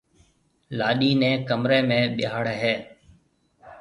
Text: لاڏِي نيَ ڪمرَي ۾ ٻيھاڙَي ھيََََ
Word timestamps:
لاڏِي 0.77 1.11
نيَ 1.21 1.31
ڪمرَي 1.47 1.79
۾ 1.91 1.99
ٻيھاڙَي 2.15 2.55
ھيََََ 2.63 2.75